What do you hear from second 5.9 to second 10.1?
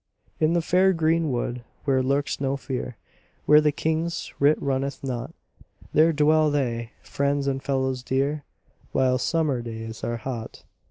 There dwell they, friends and fellows dear, While summer days